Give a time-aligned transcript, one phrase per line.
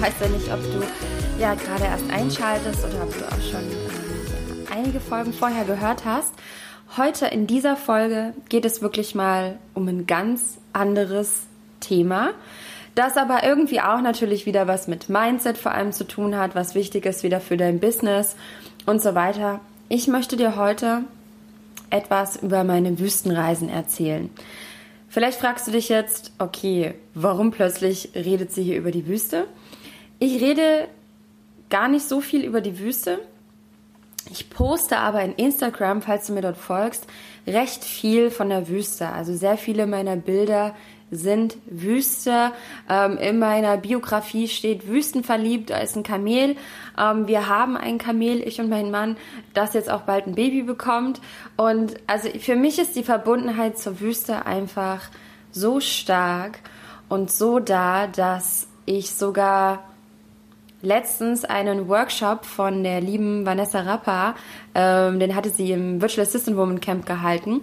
[0.00, 4.66] weiß ja nicht, ob du ja gerade erst einschaltest oder ob du auch schon ähm,
[4.72, 6.32] einige Folgen vorher gehört hast.
[6.96, 11.46] Heute in dieser Folge geht es wirklich mal um ein ganz anderes
[11.80, 12.30] Thema,
[12.94, 16.74] das aber irgendwie auch natürlich wieder was mit Mindset vor allem zu tun hat, was
[16.74, 18.36] wichtig ist wieder für dein Business
[18.86, 19.60] und so weiter.
[19.88, 21.02] Ich möchte dir heute
[21.90, 24.30] etwas über meine Wüstenreisen erzählen.
[25.08, 29.46] Vielleicht fragst du dich jetzt, okay, warum plötzlich redet sie hier über die Wüste?
[30.18, 30.88] Ich rede
[31.70, 33.20] gar nicht so viel über die Wüste.
[34.30, 37.06] Ich poste aber in Instagram, falls du mir dort folgst,
[37.46, 39.08] recht viel von der Wüste.
[39.08, 40.74] Also sehr viele meiner Bilder
[41.10, 42.52] sind Wüste.
[42.90, 46.56] Ähm, in meiner Biografie steht Wüstenverliebt als ein Kamel.
[46.98, 49.16] Ähm, wir haben ein Kamel, ich und mein Mann,
[49.54, 51.20] das jetzt auch bald ein Baby bekommt.
[51.56, 55.08] Und also für mich ist die Verbundenheit zur Wüste einfach
[55.50, 56.58] so stark
[57.08, 59.84] und so da, dass ich sogar
[60.82, 64.34] letztens einen Workshop von der lieben Vanessa Rappa,
[64.74, 67.60] ähm, den hatte sie im Virtual Assistant Woman Camp gehalten.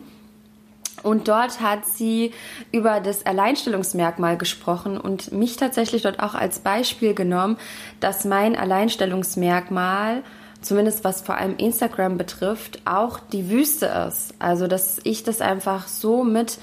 [1.03, 2.31] Und dort hat sie
[2.71, 7.57] über das Alleinstellungsmerkmal gesprochen und mich tatsächlich dort auch als Beispiel genommen,
[7.99, 10.23] dass mein Alleinstellungsmerkmal,
[10.61, 14.33] zumindest was vor allem Instagram betrifft, auch die Wüste ist.
[14.39, 16.57] Also, dass ich das einfach so mit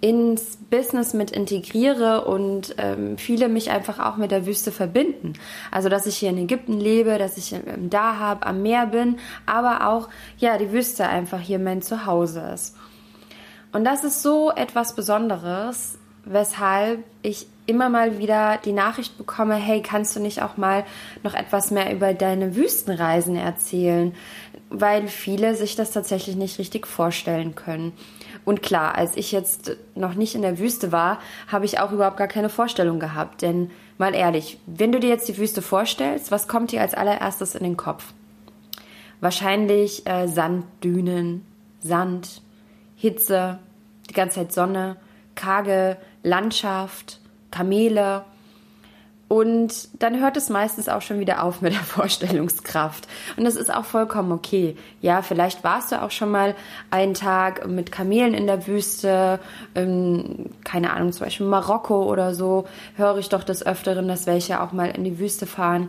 [0.00, 5.32] ins Business mit integriere und ähm, viele mich einfach auch mit der Wüste verbinden.
[5.70, 9.18] Also dass ich hier in Ägypten lebe, dass ich ähm, da habe, am Meer bin,
[9.46, 10.08] aber auch
[10.38, 12.76] ja die Wüste einfach hier mein Zuhause ist.
[13.72, 19.82] Und das ist so etwas Besonderes, weshalb ich immer mal wieder die Nachricht bekomme, hey,
[19.82, 20.84] kannst du nicht auch mal
[21.22, 24.14] noch etwas mehr über deine Wüstenreisen erzählen?
[24.70, 27.92] Weil viele sich das tatsächlich nicht richtig vorstellen können.
[28.46, 31.18] Und klar, als ich jetzt noch nicht in der Wüste war,
[31.48, 33.42] habe ich auch überhaupt gar keine Vorstellung gehabt.
[33.42, 37.56] Denn mal ehrlich, wenn du dir jetzt die Wüste vorstellst, was kommt dir als allererstes
[37.56, 38.14] in den Kopf?
[39.20, 41.44] Wahrscheinlich äh, Sanddünen,
[41.80, 42.40] Sand,
[42.94, 43.58] Hitze,
[44.08, 44.96] die ganze Zeit Sonne,
[45.34, 47.20] karge Landschaft,
[47.50, 48.24] Kamele.
[49.28, 53.08] Und dann hört es meistens auch schon wieder auf mit der Vorstellungskraft.
[53.36, 54.76] Und das ist auch vollkommen okay.
[55.00, 56.54] Ja, vielleicht warst du auch schon mal
[56.90, 59.40] einen Tag mit Kamelen in der Wüste,
[59.74, 62.66] in, keine Ahnung, zum Beispiel Marokko oder so.
[62.96, 65.88] Höre ich doch des Öfteren, dass welche auch mal in die Wüste fahren.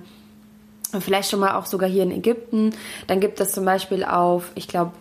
[0.94, 2.74] Und vielleicht schon mal auch sogar hier in Ägypten.
[3.08, 4.94] Dann gibt es zum Beispiel auf, ich glaube,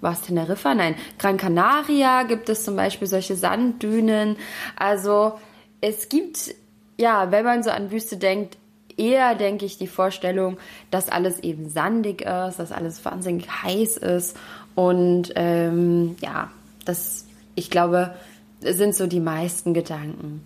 [0.00, 0.74] war es Teneriffa?
[0.74, 4.36] Nein, Gran Canaria gibt es zum Beispiel solche Sanddünen.
[4.76, 5.34] Also
[5.80, 6.54] es gibt,
[7.02, 8.56] ja, wenn man so an Wüste denkt,
[8.96, 10.56] eher denke ich die Vorstellung,
[10.92, 14.36] dass alles eben sandig ist, dass alles wahnsinnig heiß ist
[14.76, 16.50] und ähm, ja,
[16.84, 17.26] das,
[17.56, 18.14] ich glaube,
[18.60, 20.44] sind so die meisten Gedanken.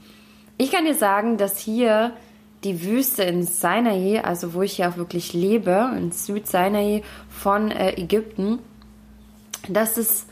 [0.56, 2.12] Ich kann dir sagen, dass hier
[2.64, 8.00] die Wüste in Sinai, also wo ich ja auch wirklich lebe, in Süd-Sinai von äh,
[8.00, 8.60] Ägypten,
[9.68, 10.24] dass es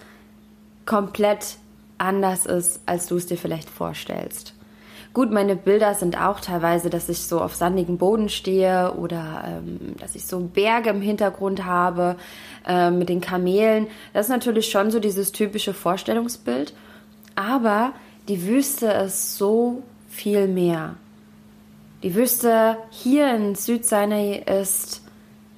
[0.87, 1.59] komplett
[1.99, 4.54] anders ist, als du es dir vielleicht vorstellst.
[5.15, 9.95] Gut, meine Bilder sind auch teilweise, dass ich so auf sandigem Boden stehe oder ähm,
[10.01, 12.17] dass ich so Berge im Hintergrund habe
[12.67, 13.87] äh, mit den Kamelen.
[14.13, 16.75] Das ist natürlich schon so dieses typische Vorstellungsbild.
[17.37, 17.93] Aber
[18.27, 20.97] die Wüste ist so viel mehr.
[22.03, 25.03] Die Wüste hier in Südsinai ist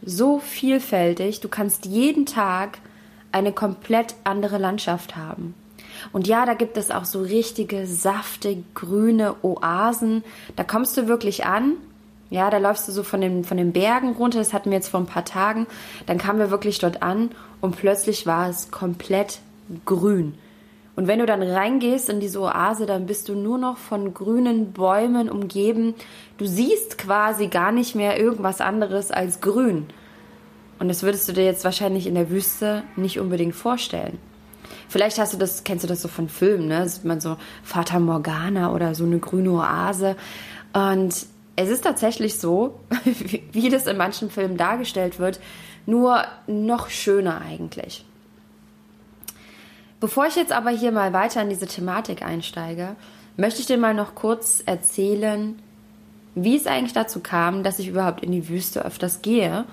[0.04, 1.40] so vielfältig.
[1.40, 2.78] Du kannst jeden Tag
[3.32, 5.54] eine komplett andere Landschaft haben.
[6.12, 10.24] Und ja, da gibt es auch so richtige, saftig grüne Oasen.
[10.56, 11.74] Da kommst du wirklich an.
[12.28, 14.38] Ja, da läufst du so von den, von den Bergen runter.
[14.38, 15.66] Das hatten wir jetzt vor ein paar Tagen.
[16.06, 17.30] Dann kamen wir wirklich dort an
[17.60, 19.40] und plötzlich war es komplett
[19.84, 20.34] grün.
[20.96, 24.72] Und wenn du dann reingehst in diese Oase, dann bist du nur noch von grünen
[24.72, 25.94] Bäumen umgeben.
[26.38, 29.86] Du siehst quasi gar nicht mehr irgendwas anderes als grün.
[30.78, 34.18] Und das würdest du dir jetzt wahrscheinlich in der Wüste nicht unbedingt vorstellen.
[34.88, 36.88] Vielleicht hast du das, kennst du das so von Filmen, ne?
[36.88, 40.16] Sieht man so Fata Morgana oder so eine grüne Oase.
[40.72, 42.80] Und es ist tatsächlich so,
[43.52, 45.40] wie das in manchen Filmen dargestellt wird,
[45.86, 48.04] nur noch schöner eigentlich.
[49.98, 52.96] Bevor ich jetzt aber hier mal weiter in diese Thematik einsteige,
[53.36, 55.58] möchte ich dir mal noch kurz erzählen,
[56.34, 59.64] wie es eigentlich dazu kam, dass ich überhaupt in die Wüste öfters gehe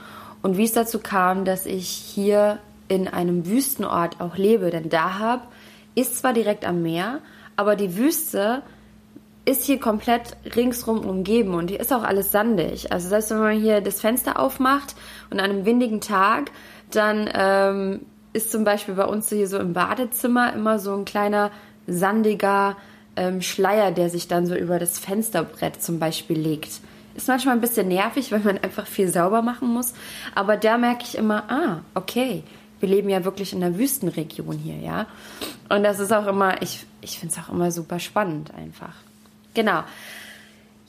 [0.41, 4.69] und wie es dazu kam, dass ich hier in einem Wüstenort auch lebe.
[4.69, 5.51] Denn Dahab
[5.95, 7.19] ist zwar direkt am Meer,
[7.55, 8.63] aber die Wüste
[9.45, 12.91] ist hier komplett ringsrum umgeben und hier ist auch alles sandig.
[12.93, 14.95] Also selbst wenn man hier das Fenster aufmacht
[15.29, 16.51] und an einem windigen Tag,
[16.91, 18.01] dann ähm,
[18.31, 21.51] ist zum Beispiel bei uns hier so im Badezimmer immer so ein kleiner
[21.87, 22.77] sandiger
[23.15, 26.79] ähm, Schleier, der sich dann so über das Fensterbrett zum Beispiel legt.
[27.15, 29.93] Ist manchmal ein bisschen nervig, weil man einfach viel sauber machen muss.
[30.35, 32.43] Aber da merke ich immer, ah, okay,
[32.83, 35.05] wir leben ja wirklich in der Wüstenregion hier, ja.
[35.69, 38.93] Und das ist auch immer, ich, ich finde es auch immer super spannend einfach.
[39.53, 39.83] Genau.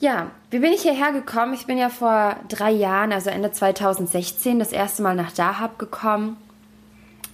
[0.01, 1.53] Ja, wie bin ich hierher gekommen?
[1.53, 6.35] Ich bin ja vor drei Jahren, also Ende 2016, das erste Mal nach Dahab gekommen.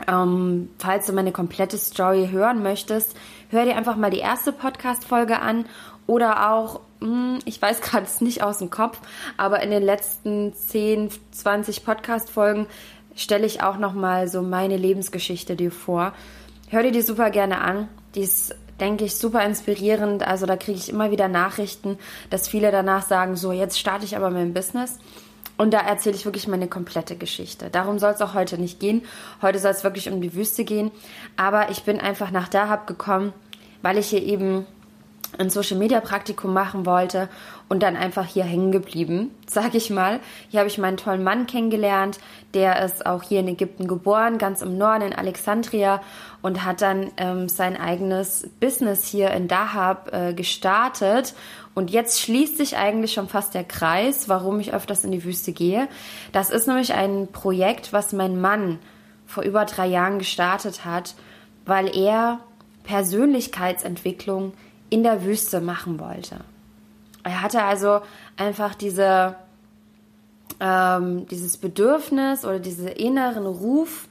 [0.08, 3.16] Ähm, falls du meine komplette Story hören möchtest,
[3.50, 5.66] hör dir einfach mal die erste Podcast-Folge an
[6.06, 9.00] oder auch, mh, hm, ich weiß gerade es nicht aus dem Kopf,
[9.38, 12.68] aber in den letzten 10, 20 Podcast-Folgen
[13.16, 16.13] stelle ich auch nochmal so meine Lebensgeschichte dir vor.
[16.69, 17.88] Hör dir die super gerne an.
[18.16, 20.25] Die ist, denke ich, super inspirierend.
[20.25, 21.98] Also da kriege ich immer wieder Nachrichten,
[22.30, 24.98] dass viele danach sagen, so, jetzt starte ich aber mein Business.
[25.58, 27.69] Und da erzähle ich wirklich meine komplette Geschichte.
[27.69, 29.04] Darum soll es auch heute nicht gehen.
[29.42, 30.92] Heute soll es wirklich um die Wüste gehen.
[31.38, 33.31] Aber ich bin einfach nach Dahab gekommen,
[33.81, 34.66] weil ich hier eben
[35.38, 37.30] ein Social Media Praktikum machen wollte
[37.69, 40.19] und dann einfach hier hängen geblieben, sag ich mal.
[40.50, 42.19] Hier habe ich meinen tollen Mann kennengelernt,
[42.54, 46.01] der ist auch hier in Ägypten geboren, ganz im Norden in Alexandria
[46.42, 51.33] und hat dann ähm, sein eigenes Business hier in Dahab äh, gestartet.
[51.74, 55.54] Und jetzt schließt sich eigentlich schon fast der Kreis, warum ich öfters in die Wüste
[55.54, 55.88] gehe.
[56.33, 58.80] Das ist nämlich ein Projekt, was mein Mann
[59.25, 61.16] vor über drei Jahren gestartet hat,
[61.66, 62.39] weil er
[62.83, 64.54] Persönlichkeitsentwicklung
[64.92, 66.42] in der Wüste machen wollte.
[67.24, 68.02] Er hatte also
[68.38, 69.36] einfach diese,
[70.60, 74.08] ähm, dieses Bedürfnis oder diesen inneren Ruf,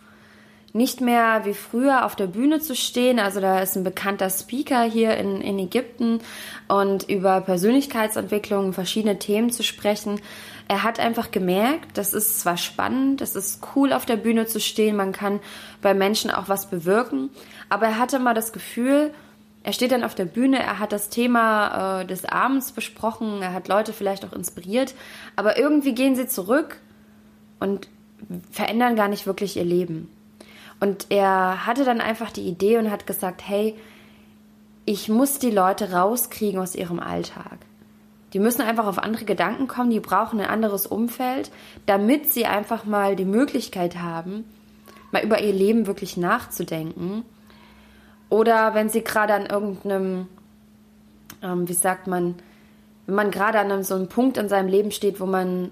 [0.73, 3.19] nicht mehr wie früher auf der Bühne zu stehen.
[3.19, 6.21] Also da ist ein bekannter Speaker hier in, in Ägypten
[6.69, 10.21] und über Persönlichkeitsentwicklung, verschiedene Themen zu sprechen.
[10.69, 14.61] Er hat einfach gemerkt, das ist zwar spannend, es ist cool auf der Bühne zu
[14.61, 15.41] stehen, man kann
[15.83, 17.31] bei Menschen auch was bewirken,
[17.69, 19.13] aber er hatte mal das Gefühl,
[19.63, 23.53] er steht dann auf der Bühne, er hat das Thema äh, des Abends besprochen, er
[23.53, 24.95] hat Leute vielleicht auch inspiriert,
[25.37, 26.81] aber irgendwie gehen sie zurück
[27.59, 27.89] und
[28.51, 30.11] verändern gar nicht wirklich ihr Leben.
[30.81, 33.77] Und er hatte dann einfach die Idee und hat gesagt, hey,
[34.87, 37.59] ich muss die Leute rauskriegen aus ihrem Alltag.
[38.33, 41.51] Die müssen einfach auf andere Gedanken kommen, die brauchen ein anderes Umfeld,
[41.85, 44.45] damit sie einfach mal die Möglichkeit haben,
[45.13, 47.25] mal über ihr Leben wirklich nachzudenken
[48.31, 50.29] oder wenn sie gerade an irgendeinem,
[51.43, 52.37] ähm, wie sagt man,
[53.07, 55.71] wenn man gerade an einem, so einem Punkt in seinem Leben steht, wo man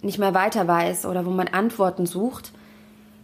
[0.00, 2.52] nicht mehr weiter weiß oder wo man Antworten sucht,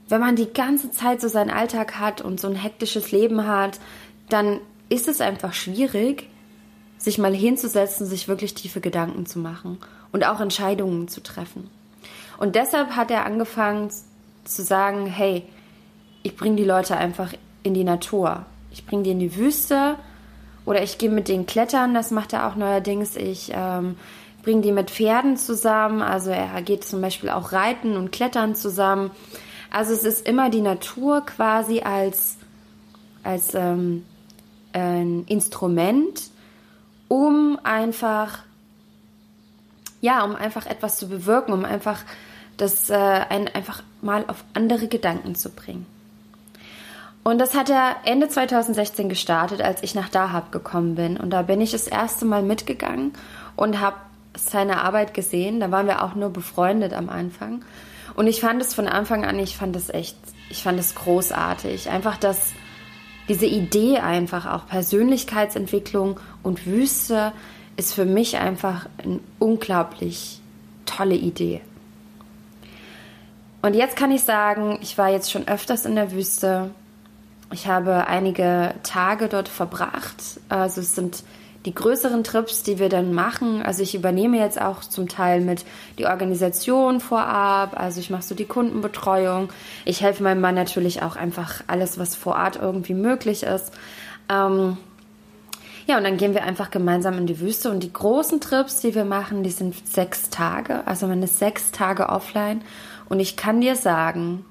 [0.09, 3.81] wenn man die ganze Zeit so seinen Alltag hat und so ein hektisches Leben hat,
[4.29, 6.29] dann ist es einfach schwierig,
[6.99, 9.79] sich mal hinzusetzen, sich wirklich tiefe Gedanken zu machen
[10.13, 11.71] und auch Entscheidungen zu treffen.
[12.39, 13.91] Und deshalb hat er angefangen
[14.45, 15.45] zu sagen, hey,
[16.23, 17.33] ich bringe die Leute einfach
[17.63, 18.45] in die Natur
[18.77, 19.97] ich bringe die in die Wüste
[20.67, 23.17] oder ich gehe mit denen klettern, das macht er auch neuerdings.
[23.17, 23.97] Ich ähm,
[24.43, 29.11] bringe die mit Pferden zusammen, also er geht zum Beispiel auch reiten und klettern zusammen.
[29.71, 32.37] Also es ist immer die Natur quasi als,
[33.23, 34.05] als ähm,
[34.75, 36.25] ein Instrument,
[37.09, 38.41] um einfach,
[40.03, 42.01] ja, um einfach etwas zu bewirken, um einfach
[42.59, 45.87] das äh, einen einfach mal auf andere Gedanken zu bringen.
[47.27, 51.17] Und das hat er Ende 2016 gestartet, als ich nach Dahab gekommen bin.
[51.17, 53.15] Und da bin ich das erste Mal mitgegangen
[53.57, 53.97] und habe
[54.37, 55.59] seine Arbeit gesehen.
[55.59, 57.65] Da waren wir auch nur befreundet am Anfang.
[58.15, 60.17] Und ich fand es von Anfang an, ich fand es echt,
[60.51, 61.91] ich fand es großartig.
[61.91, 62.53] Einfach das,
[63.29, 67.33] diese Idee einfach, auch Persönlichkeitsentwicklung und Wüste
[67.77, 70.41] ist für mich einfach eine unglaublich
[70.85, 71.61] tolle Idee.
[73.63, 76.71] Und jetzt kann ich sagen, ich war jetzt schon öfters in der Wüste.
[77.53, 80.41] Ich habe einige Tage dort verbracht.
[80.49, 81.23] Also es sind
[81.65, 83.61] die größeren Trips, die wir dann machen.
[83.63, 85.65] Also ich übernehme jetzt auch zum Teil mit
[85.99, 87.79] die Organisation vorab.
[87.79, 89.49] Also ich mache so die Kundenbetreuung.
[89.85, 93.73] Ich helfe meinem Mann natürlich auch einfach alles, was vor Ort irgendwie möglich ist.
[94.29, 94.77] Ähm
[95.89, 97.71] ja, und dann gehen wir einfach gemeinsam in die Wüste.
[97.71, 100.87] Und die großen Trips, die wir machen, die sind sechs Tage.
[100.87, 102.63] Also man ist sechs Tage offline.
[103.09, 104.45] Und ich kann dir sagen,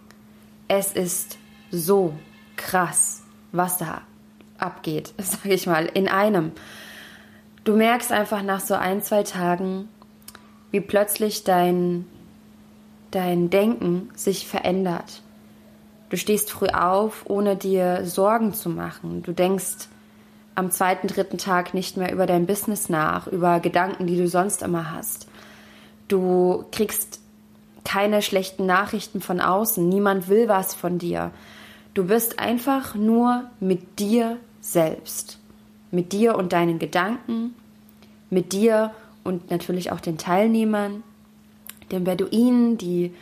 [0.68, 1.38] es ist
[1.72, 2.14] so
[2.56, 4.02] krass, was da
[4.58, 6.52] abgeht, sage ich mal, in einem.
[7.64, 9.90] Du merkst einfach nach so ein, zwei Tagen,
[10.72, 12.06] wie plötzlich dein,
[13.12, 15.22] dein Denken sich verändert.
[16.10, 19.24] Du stehst früh auf, ohne dir Sorgen zu machen.
[19.24, 19.88] Du denkst
[20.54, 24.62] am zweiten, dritten Tag nicht mehr über dein Business nach, über Gedanken, die du sonst
[24.62, 25.28] immer hast.
[26.08, 27.20] Du kriegst
[27.84, 29.88] keine schlechten Nachrichten von außen.
[29.88, 31.32] Niemand will was von dir.
[31.96, 35.40] Du bist einfach nur mit dir selbst.
[35.96, 37.56] mit dir und deinen Gedanken,
[38.30, 38.92] mit dir
[39.24, 41.04] und natürlich auch den Teilnehmern,
[41.92, 43.14] den Beduinen, die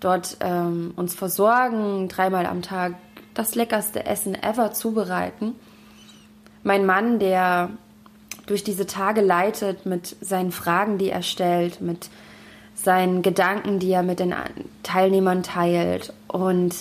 [0.00, 2.94] dort ähm, uns versorgen, dreimal am Tag
[3.34, 5.54] das leckerste Essen ever zubereiten.
[6.62, 7.70] Mein Mann, der
[8.46, 12.10] durch diese Tage leitet mit seinen Fragen, die er stellt, mit
[12.74, 14.34] seinen Gedanken, die er mit den
[14.82, 16.12] Teilnehmern teilt.
[16.28, 16.74] Und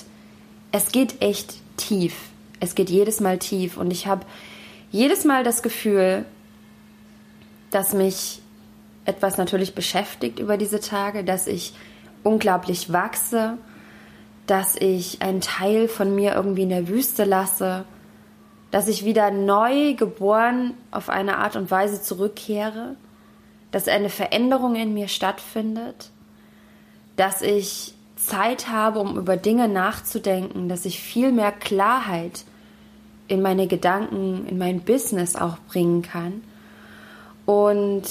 [0.72, 2.14] es geht echt tief.
[2.60, 3.78] Es geht jedes Mal tief.
[3.78, 4.26] Und ich habe
[4.92, 6.26] jedes Mal das Gefühl,
[7.72, 8.42] dass mich
[9.06, 11.74] etwas natürlich beschäftigt über diese Tage, dass ich
[12.24, 13.58] unglaublich wachse,
[14.48, 17.86] dass ich einen Teil von mir irgendwie in der Wüste lasse,
[18.72, 22.96] dass ich wieder neu geboren auf eine Art und Weise zurückkehre,
[23.72, 26.12] dass eine Veränderung in mir stattfindet,
[27.16, 32.44] dass ich Zeit habe, um über Dinge nachzudenken, dass ich viel mehr Klarheit
[33.28, 36.44] in meine Gedanken, in mein Business auch bringen kann.
[37.46, 38.04] Und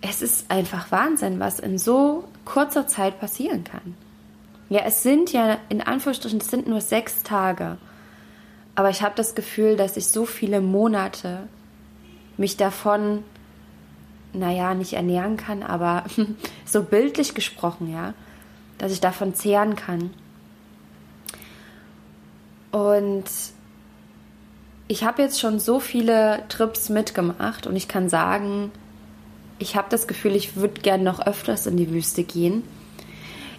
[0.00, 3.94] es ist einfach Wahnsinn, was in so kurzer Zeit passieren kann.
[4.68, 7.78] Ja, es sind ja in Anführungsstrichen, es sind nur sechs Tage.
[8.74, 11.48] Aber ich habe das Gefühl, dass ich so viele Monate
[12.36, 13.22] mich davon,
[14.32, 16.04] naja, nicht ernähren kann, aber
[16.64, 18.14] so bildlich gesprochen, ja,
[18.78, 20.10] dass ich davon zehren kann.
[22.70, 23.24] Und
[24.88, 28.72] ich habe jetzt schon so viele Trips mitgemacht und ich kann sagen,
[29.58, 32.64] ich habe das Gefühl, ich würde gerne noch öfters in die Wüste gehen.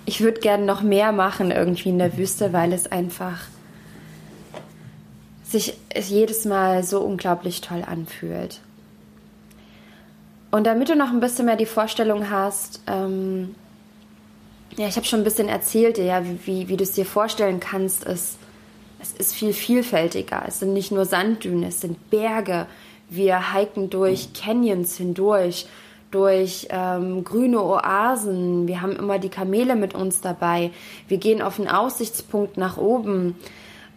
[0.05, 3.39] Ich würde gerne noch mehr machen irgendwie in der Wüste, weil es einfach
[5.43, 8.59] sich jedes Mal so unglaublich toll anfühlt.
[10.53, 13.55] Und damit du noch ein bisschen mehr die Vorstellung hast, ähm,
[14.77, 18.03] ja, ich habe schon ein bisschen erzählt, ja, wie, wie, du es dir vorstellen kannst,
[18.03, 18.37] ist,
[19.01, 20.43] es ist viel vielfältiger.
[20.47, 22.67] Es sind nicht nur Sanddünen, es sind Berge.
[23.09, 25.65] Wir hiken durch Canyons hindurch
[26.11, 28.67] durch ähm, grüne Oasen.
[28.67, 30.69] Wir haben immer die Kamele mit uns dabei.
[31.07, 33.35] Wir gehen auf einen Aussichtspunkt nach oben,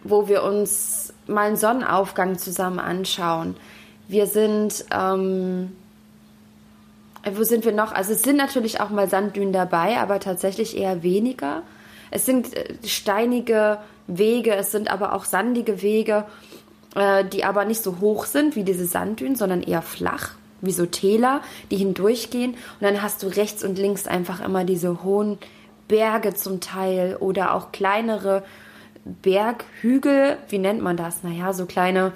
[0.03, 3.55] wo wir uns mal einen Sonnenaufgang zusammen anschauen.
[4.07, 5.73] Wir sind, ähm,
[7.35, 7.91] wo sind wir noch?
[7.91, 11.63] Also es sind natürlich auch mal Sanddünen dabei, aber tatsächlich eher weniger.
[12.11, 16.25] Es sind äh, steinige Wege, es sind aber auch sandige Wege,
[16.95, 20.31] äh, die aber nicht so hoch sind wie diese Sanddünen, sondern eher flach
[20.61, 22.51] wie so Täler, die hindurchgehen.
[22.51, 25.37] Und dann hast du rechts und links einfach immer diese hohen
[25.87, 28.43] Berge zum Teil oder auch kleinere
[29.05, 30.37] Berghügel.
[30.49, 31.23] Wie nennt man das?
[31.23, 32.13] Naja, so kleine,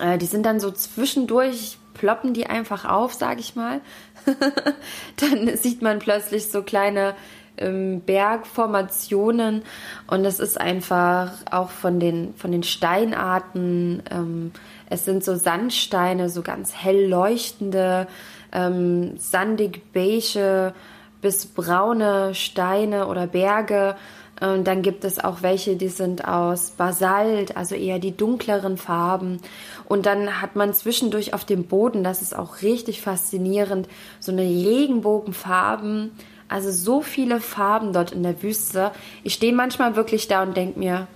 [0.00, 3.80] äh, die sind dann so zwischendurch, ploppen die einfach auf, sag ich mal.
[5.16, 7.14] dann sieht man plötzlich so kleine
[7.56, 9.62] ähm, Bergformationen
[10.06, 14.52] und es ist einfach auch von den, von den Steinarten, ähm,
[14.90, 18.06] es sind so Sandsteine, so ganz hell leuchtende,
[18.52, 20.74] ähm, sandig beige
[21.20, 23.96] bis braune Steine oder Berge.
[24.40, 29.40] Und dann gibt es auch welche, die sind aus Basalt, also eher die dunkleren Farben.
[29.86, 33.88] Und dann hat man zwischendurch auf dem Boden, das ist auch richtig faszinierend,
[34.18, 36.12] so eine Regenbogenfarben.
[36.48, 38.90] Also so viele Farben dort in der Wüste.
[39.22, 41.06] Ich stehe manchmal wirklich da und denke mir,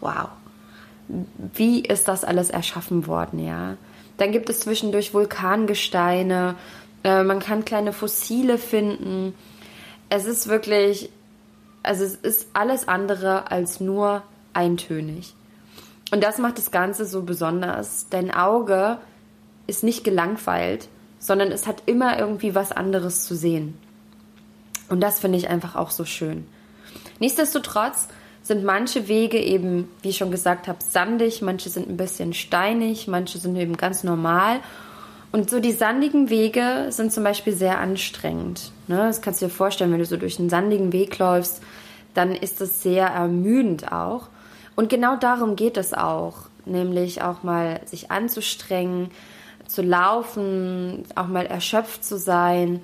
[0.00, 0.28] wow,
[1.54, 3.76] wie ist das alles erschaffen worden, ja.
[4.16, 6.56] Dann gibt es zwischendurch Vulkangesteine,
[7.04, 9.34] äh, man kann kleine Fossile finden.
[10.08, 11.10] Es ist wirklich,
[11.84, 14.22] also es ist alles andere als nur
[14.52, 15.34] eintönig.
[16.10, 18.06] Und das macht das Ganze so besonders.
[18.10, 18.98] Dein Auge
[19.66, 20.88] ist nicht gelangweilt,
[21.18, 23.78] sondern es hat immer irgendwie was anderes zu sehen.
[24.88, 26.46] Und das finde ich einfach auch so schön.
[27.20, 28.08] Nichtsdestotrotz
[28.42, 33.08] sind manche Wege eben, wie ich schon gesagt habe, sandig, manche sind ein bisschen steinig,
[33.08, 34.60] manche sind eben ganz normal.
[35.32, 38.70] Und so die sandigen Wege sind zum Beispiel sehr anstrengend.
[38.86, 38.96] Ne?
[38.96, 41.62] Das kannst du dir vorstellen, wenn du so durch einen sandigen Weg läufst,
[42.14, 44.28] dann ist das sehr ermüdend auch.
[44.76, 49.10] Und genau darum geht es auch, nämlich auch mal sich anzustrengen,
[49.66, 52.80] zu laufen, auch mal erschöpft zu sein,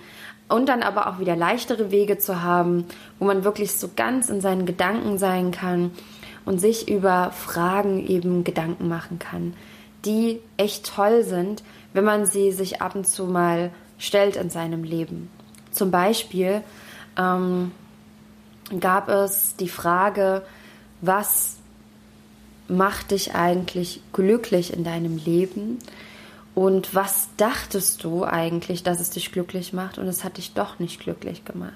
[0.51, 2.85] und dann aber auch wieder leichtere Wege zu haben,
[3.19, 5.93] wo man wirklich so ganz in seinen Gedanken sein kann
[6.45, 9.55] und sich über Fragen eben Gedanken machen kann,
[10.05, 14.83] die echt toll sind, wenn man sie sich ab und zu mal stellt in seinem
[14.83, 15.31] Leben.
[15.71, 16.63] Zum Beispiel
[17.17, 17.73] ähm,
[18.79, 20.43] gab es die Frage,
[21.01, 21.57] was
[22.69, 25.79] macht dich eigentlich glücklich in deinem Leben?
[26.55, 30.79] Und was dachtest du eigentlich, dass es dich glücklich macht und es hat dich doch
[30.79, 31.75] nicht glücklich gemacht?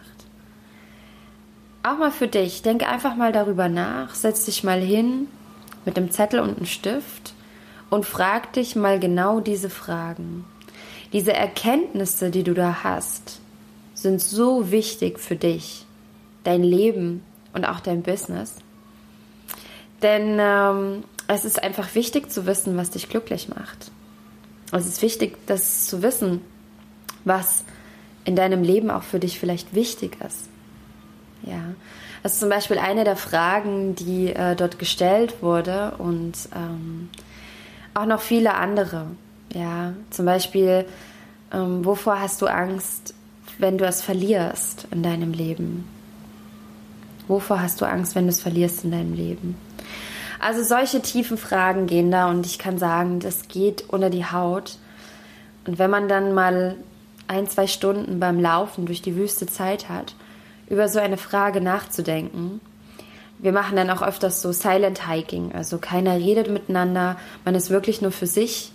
[1.83, 5.29] Auch mal für dich, denke einfach mal darüber nach, setz dich mal hin
[5.85, 7.35] mit einem Zettel und einem Stift
[7.91, 10.45] und frag dich mal genau diese Fragen.
[11.13, 13.41] Diese Erkenntnisse, die du da hast,
[14.05, 15.87] sind so wichtig für dich,
[16.45, 18.57] dein Leben und auch dein Business.
[20.03, 23.91] Denn ähm, es ist einfach wichtig zu wissen, was dich glücklich macht.
[24.73, 26.43] Es ist wichtig, das zu wissen,
[27.25, 27.65] was
[28.27, 30.51] in deinem Leben auch für dich vielleicht wichtig ist.
[31.43, 31.75] Ja,
[32.23, 37.09] das ist zum Beispiel eine der Fragen, die äh, dort gestellt wurde und ähm,
[37.95, 39.07] auch noch viele andere.
[39.55, 40.85] Ja, zum Beispiel,
[41.53, 43.15] ähm, wovor hast du Angst,
[43.59, 45.89] wenn du es verlierst in deinem Leben?
[47.29, 49.57] Wovor hast du Angst, wenn du es verlierst in deinem Leben?
[50.41, 54.77] Also solche tiefen Fragen gehen da und ich kann sagen, das geht unter die Haut.
[55.67, 56.77] Und wenn man dann mal
[57.29, 60.15] ein, zwei Stunden beim Laufen durch die Wüste Zeit hat,
[60.69, 62.61] über so eine Frage nachzudenken,
[63.39, 68.01] wir machen dann auch öfters so Silent Hiking, also keiner redet miteinander, man ist wirklich
[68.01, 68.73] nur für sich,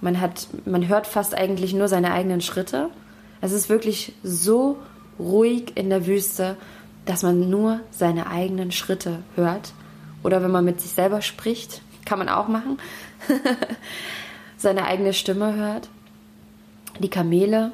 [0.00, 2.90] man hat, man hört fast eigentlich nur seine eigenen Schritte.
[3.40, 4.78] Es ist wirklich so
[5.18, 6.56] ruhig in der Wüste,
[7.06, 9.72] dass man nur seine eigenen Schritte hört.
[10.22, 12.78] Oder wenn man mit sich selber spricht, kann man auch machen,
[14.56, 15.88] seine eigene Stimme hört.
[16.98, 17.72] Die Kamele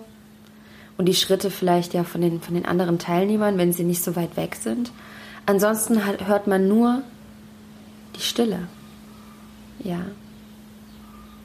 [0.96, 4.14] und die Schritte vielleicht ja von den, von den anderen Teilnehmern, wenn sie nicht so
[4.16, 4.92] weit weg sind.
[5.46, 7.02] Ansonsten hört man nur
[8.16, 8.68] die Stille.
[9.82, 10.00] Ja.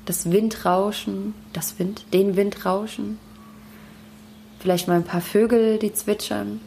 [0.05, 3.19] Das Windrauschen, das Wind, den Windrauschen.
[4.61, 6.61] Vielleicht mal ein paar Vögel, die zwitschern.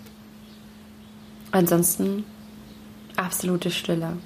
[1.53, 2.25] Ansonsten
[3.17, 4.17] absolute Stille.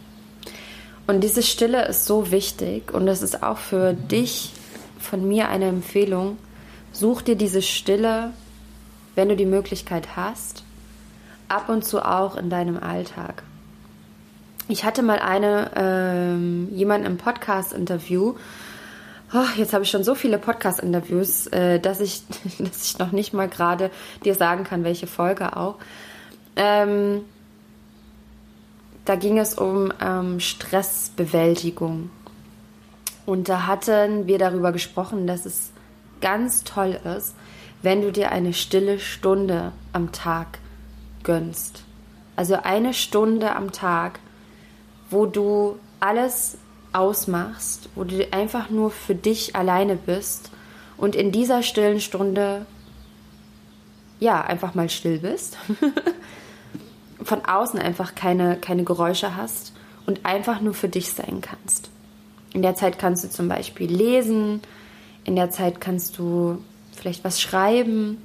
[1.06, 4.52] Und diese Stille ist so wichtig und das ist auch für dich
[4.98, 6.38] von mir eine Empfehlung.
[6.92, 8.32] Such dir diese Stille,
[9.14, 10.64] wenn du die Möglichkeit hast,
[11.48, 13.42] ab und zu auch in deinem Alltag.
[14.68, 18.34] Ich hatte mal eine ähm, jemanden im Podcast-Interview.
[19.32, 22.22] Oh, jetzt habe ich schon so viele Podcast-Interviews, äh, dass ich,
[22.58, 23.90] dass ich noch nicht mal gerade
[24.24, 25.76] dir sagen kann, welche Folge auch.
[26.56, 27.22] Ähm,
[29.04, 32.10] da ging es um ähm, Stressbewältigung.
[33.26, 35.72] Und da hatten wir darüber gesprochen, dass es
[36.22, 37.34] ganz toll ist,
[37.82, 40.58] wenn du dir eine stille Stunde am Tag
[41.22, 41.84] gönnst.
[42.36, 44.20] Also eine Stunde am Tag,
[45.10, 46.56] wo du alles
[46.92, 50.50] ausmachst, wo du einfach nur für dich alleine bist
[50.96, 52.66] und in dieser stillen Stunde
[54.20, 55.56] ja, einfach mal still bist.
[57.22, 59.72] von außen einfach keine, keine Geräusche hast
[60.06, 61.90] und einfach nur für dich sein kannst.
[62.54, 64.62] In der Zeit kannst du zum Beispiel lesen,
[65.24, 66.58] in der Zeit kannst du
[66.96, 68.18] vielleicht was schreiben,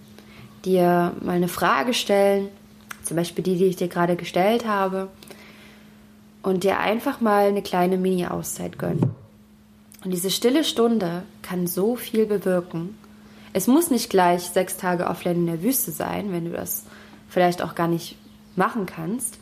[0.64, 2.48] dir mal eine Frage stellen,
[3.04, 5.10] zum Beispiel die, die ich dir gerade gestellt habe,
[6.44, 9.16] und dir einfach mal eine kleine Mini-Auszeit gönnen.
[10.04, 12.98] Und diese stille Stunde kann so viel bewirken.
[13.54, 16.84] Es muss nicht gleich sechs Tage offline in der Wüste sein, wenn du das
[17.30, 18.18] vielleicht auch gar nicht
[18.56, 19.40] machen kannst.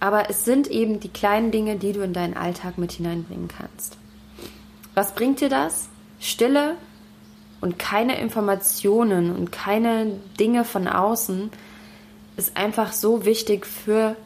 [0.00, 3.96] Aber es sind eben die kleinen Dinge, die du in deinen Alltag mit hineinbringen kannst.
[4.94, 5.88] Was bringt dir das?
[6.20, 6.76] Stille
[7.60, 11.50] und keine Informationen und keine Dinge von außen
[12.36, 14.16] ist einfach so wichtig für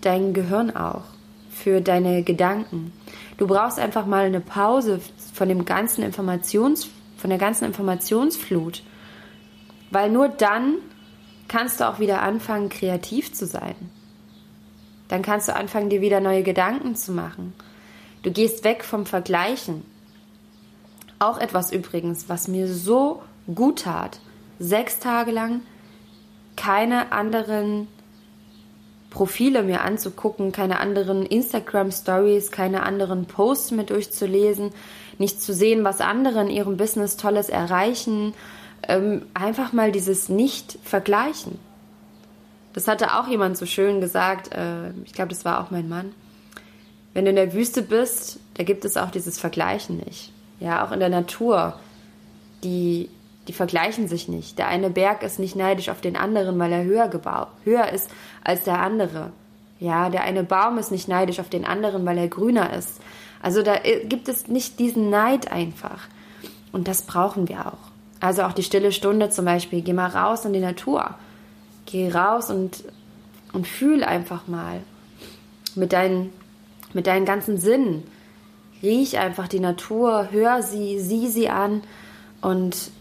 [0.00, 1.04] dein Gehirn auch,
[1.50, 2.92] für deine Gedanken.
[3.36, 5.00] Du brauchst einfach mal eine Pause
[5.32, 8.82] von dem ganzen Informations, von der ganzen Informationsflut,
[9.90, 10.76] weil nur dann
[11.48, 13.74] kannst du auch wieder anfangen, kreativ zu sein.
[15.08, 17.52] Dann kannst du anfangen, dir wieder neue Gedanken zu machen.
[18.22, 19.84] Du gehst weg vom Vergleichen.
[21.18, 24.20] Auch etwas übrigens, was mir so gut tat.
[24.58, 25.62] Sechs Tage lang
[26.56, 27.88] keine anderen
[29.10, 34.70] Profile mir anzugucken, keine anderen Instagram Stories, keine anderen Posts mir durchzulesen,
[35.18, 38.34] nicht zu sehen, was andere in ihrem Business Tolles erreichen,
[38.88, 41.58] ähm, einfach mal dieses Nicht-Vergleichen.
[42.72, 46.12] Das hatte auch jemand so schön gesagt, äh, ich glaube, das war auch mein Mann.
[47.12, 50.32] Wenn du in der Wüste bist, da gibt es auch dieses Vergleichen nicht.
[50.60, 51.78] Ja, auch in der Natur.
[52.62, 53.08] Die,
[53.50, 54.60] die vergleichen sich nicht.
[54.60, 57.10] Der eine Berg ist nicht neidisch auf den anderen, weil er höher,
[57.64, 58.08] höher ist
[58.44, 59.32] als der andere.
[59.80, 63.00] Ja, der eine Baum ist nicht neidisch auf den anderen, weil er grüner ist.
[63.42, 66.06] Also da äh, gibt es nicht diesen Neid einfach.
[66.70, 67.90] Und das brauchen wir auch.
[68.20, 69.82] Also auch die stille Stunde zum Beispiel.
[69.82, 71.16] Geh mal raus in die Natur.
[71.86, 72.84] Geh raus und,
[73.52, 74.80] und fühl einfach mal
[75.74, 76.32] mit deinen,
[76.92, 78.04] mit deinen ganzen Sinnen.
[78.80, 81.82] Riech einfach die Natur, hör sie, sieh sie an
[82.42, 82.92] und,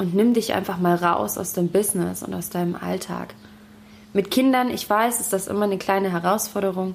[0.00, 3.34] und nimm dich einfach mal raus aus dem Business und aus deinem Alltag.
[4.14, 6.94] Mit Kindern, ich weiß, ist das immer eine kleine Herausforderung,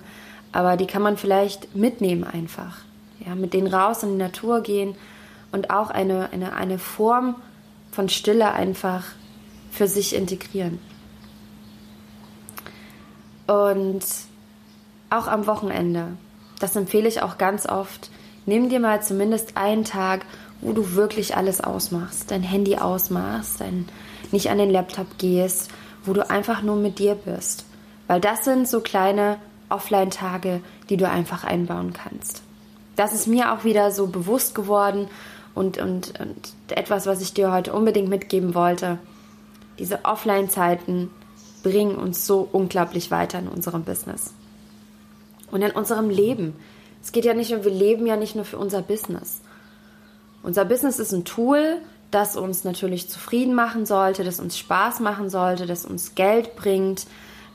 [0.52, 2.78] aber die kann man vielleicht mitnehmen einfach.
[3.24, 4.96] Ja, mit denen raus in die Natur gehen
[5.52, 7.36] und auch eine, eine, eine Form
[7.92, 9.04] von Stille einfach
[9.70, 10.80] für sich integrieren.
[13.46, 14.04] Und
[15.12, 16.08] auch am Wochenende,
[16.60, 18.10] das empfehle ich auch ganz oft,
[18.48, 20.26] nimm dir mal zumindest einen Tag,
[20.62, 23.88] wo du wirklich alles ausmachst, dein Handy ausmachst, dein,
[24.32, 25.70] nicht an den Laptop gehst,
[26.04, 27.66] wo du einfach nur mit dir bist.
[28.08, 29.38] Weil das sind so kleine
[29.70, 32.44] Offline-Tage, die du einfach einbauen kannst.
[32.96, 35.08] Das ist mir auch wieder so bewusst geworden
[35.54, 39.00] und, und, und etwas, was ich dir heute unbedingt mitgeben wollte.
[39.80, 41.10] Diese Offline-Zeiten
[41.64, 44.34] bringen uns so unglaublich weiter in unserem Business
[45.52, 46.56] und in unserem Leben.
[47.02, 49.42] Es geht ja nicht nur, wir leben ja nicht nur für unser Business.
[50.46, 51.82] Unser Business ist ein Tool,
[52.12, 57.08] das uns natürlich zufrieden machen sollte, das uns Spaß machen sollte, das uns Geld bringt,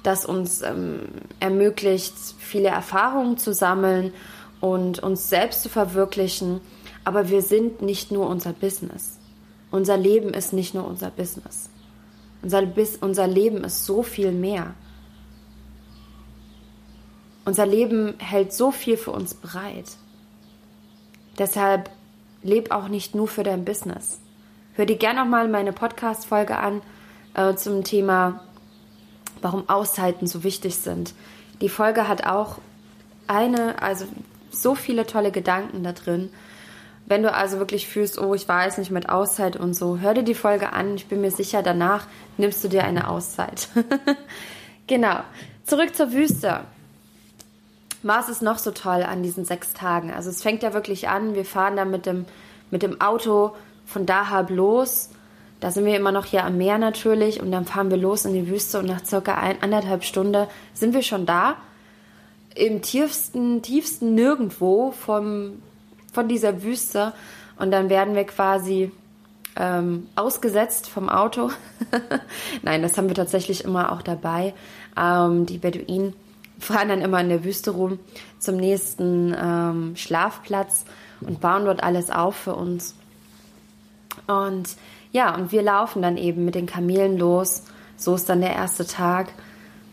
[0.02, 1.02] das uns ähm,
[1.38, 4.12] ermöglicht, viele Erfahrungen zu sammeln
[4.60, 6.60] und uns selbst zu verwirklichen.
[7.04, 9.20] Aber wir sind nicht nur unser Business.
[9.70, 11.70] Unser Leben ist nicht nur unser Business.
[12.42, 12.64] Unser,
[13.02, 14.74] unser Leben ist so viel mehr.
[17.44, 19.92] Unser Leben hält so viel für uns bereit.
[21.38, 21.88] Deshalb
[22.42, 24.20] leb auch nicht nur für dein Business.
[24.74, 26.82] Hör dir gerne noch mal meine Podcast-Folge an
[27.34, 28.40] äh, zum Thema
[29.42, 31.14] warum Auszeiten so wichtig sind.
[31.60, 32.58] Die Folge hat auch
[33.26, 34.06] eine, also
[34.50, 36.30] so viele tolle Gedanken da drin.
[37.06, 40.22] Wenn du also wirklich fühlst, oh, ich weiß nicht mit Auszeit und so, hör dir
[40.22, 40.94] die Folge an.
[40.94, 43.68] Ich bin mir sicher, danach nimmst du dir eine Auszeit.
[44.86, 45.20] genau.
[45.64, 46.60] Zurück zur Wüste.
[48.02, 50.10] Was ist noch so toll an diesen sechs Tagen?
[50.12, 51.34] Also es fängt ja wirklich an.
[51.34, 52.24] Wir fahren da mit dem,
[52.70, 53.54] mit dem Auto
[53.86, 55.10] von Dahab los
[55.60, 58.32] da sind wir immer noch hier am Meer natürlich und dann fahren wir los in
[58.32, 61.56] die Wüste und nach circa ein, anderthalb Stunden sind wir schon da.
[62.54, 65.62] Im tiefsten, tiefsten Nirgendwo vom,
[66.12, 67.12] von dieser Wüste
[67.58, 68.90] und dann werden wir quasi
[69.56, 71.50] ähm, ausgesetzt vom Auto.
[72.62, 74.54] Nein, das haben wir tatsächlich immer auch dabei.
[74.98, 76.14] Ähm, die Beduinen
[76.60, 77.98] fahren dann immer in der Wüste rum
[78.38, 80.84] zum nächsten ähm, Schlafplatz
[81.20, 82.94] und bauen dort alles auf für uns.
[84.26, 84.76] Und
[85.12, 87.64] ja, und wir laufen dann eben mit den Kamelen los.
[87.96, 89.28] So ist dann der erste Tag.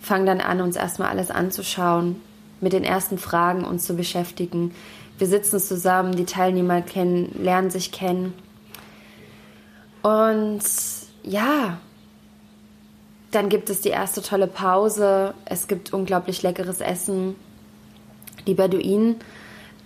[0.01, 2.21] Fangen dann an, uns erstmal alles anzuschauen,
[2.61, 4.73] mit den ersten Fragen uns zu beschäftigen.
[5.17, 8.33] Wir sitzen zusammen, die Teilnehmer kennen, lernen sich kennen.
[10.03, 10.61] Und
[11.23, 11.79] ja,
[13.37, 15.35] dann gibt es die erste tolle Pause.
[15.45, 17.35] Es gibt unglaublich leckeres Essen.
[18.47, 19.17] Die Beduinen,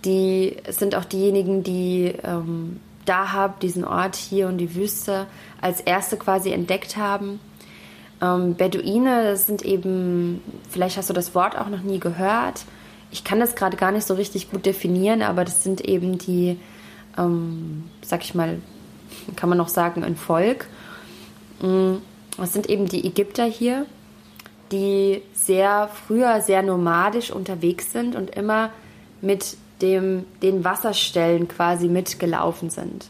[0.05, 5.27] die sind auch diejenigen, die ähm, Dahab, diesen Ort hier und die Wüste,
[5.59, 7.41] als erste quasi entdeckt haben.
[8.21, 12.63] Ähm, Beduine, sind eben, vielleicht hast du das Wort auch noch nie gehört.
[13.11, 16.57] Ich kann das gerade gar nicht so richtig gut definieren, aber das sind eben die,
[17.17, 18.59] ähm, sag ich mal,
[19.35, 20.67] kann man noch sagen, ein Volk.
[21.61, 21.97] Mm,
[22.37, 23.85] das sind eben die Ägypter hier,
[24.71, 28.71] die sehr früher sehr nomadisch unterwegs sind und immer
[29.21, 33.09] mit dem, den Wasserstellen quasi mitgelaufen sind.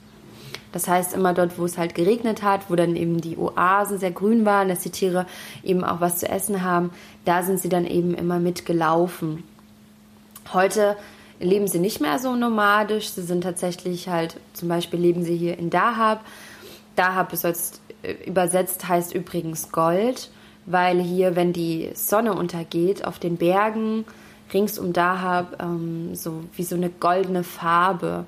[0.71, 4.11] Das heißt, immer dort, wo es halt geregnet hat, wo dann eben die Oasen sehr
[4.11, 5.25] grün waren, dass die Tiere
[5.63, 6.91] eben auch was zu essen haben,
[7.25, 9.43] da sind sie dann eben immer mitgelaufen.
[10.53, 10.95] Heute
[11.39, 13.09] leben sie nicht mehr so nomadisch.
[13.09, 16.23] Sie sind tatsächlich halt, zum Beispiel leben sie hier in Dahab.
[16.95, 17.80] Dahab ist jetzt
[18.25, 20.29] übersetzt heißt übrigens Gold,
[20.65, 24.05] weil hier, wenn die Sonne untergeht, auf den Bergen
[24.53, 28.25] rings um Dahab ähm, so wie so eine goldene Farbe,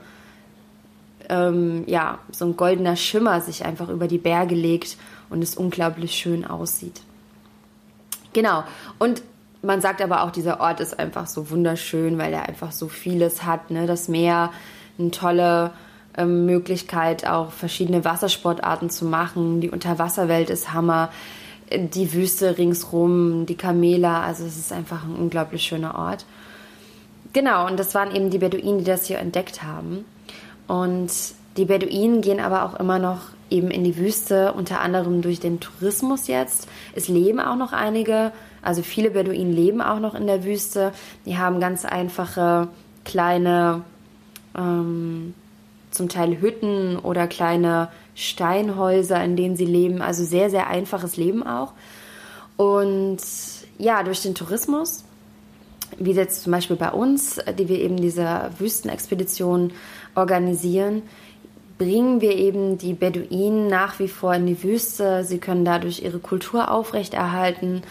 [1.30, 4.98] ähm, ja, so ein goldener Schimmer sich einfach über die Berge legt
[5.30, 7.02] und es unglaublich schön aussieht.
[8.34, 8.64] Genau.
[9.00, 9.22] Und
[9.62, 13.46] man sagt aber auch, dieser Ort ist einfach so wunderschön, weil er einfach so vieles
[13.46, 13.72] hat.
[13.72, 13.88] Ne?
[13.88, 14.52] Das Meer,
[15.00, 15.72] eine tolle
[16.18, 19.62] ähm, Möglichkeit, auch verschiedene Wassersportarten zu machen.
[19.62, 21.10] Die Unterwasserwelt ist Hammer
[21.72, 26.26] die Wüste ringsrum, die Kamele, also es ist einfach ein unglaublich schöner Ort.
[27.32, 30.06] Genau, und das waren eben die Beduinen, die das hier entdeckt haben.
[30.68, 31.12] Und
[31.58, 35.60] die Beduinen gehen aber auch immer noch eben in die Wüste, unter anderem durch den
[35.60, 36.68] Tourismus jetzt.
[36.96, 40.92] Es leben auch noch einige, also viele Beduinen leben auch noch in der Wüste.
[41.26, 42.68] Die haben ganz einfache
[43.04, 43.82] kleine,
[44.58, 45.34] ähm,
[45.94, 50.02] zum Teil Hütten oder kleine Steinhäuser, in denen sie leben.
[50.02, 51.74] Also sehr, sehr einfaches Leben auch.
[52.58, 53.18] Und
[53.78, 55.04] ja, durch den Tourismus,
[55.98, 59.72] wie jetzt zum Beispiel bei uns, die wir eben diese Wüstenexpedition
[60.16, 61.04] organisieren,
[61.78, 65.24] bringen wir eben die Beduinen nach wie vor in die Wüste.
[65.24, 67.82] Sie können dadurch ihre Kultur aufrechterhalten,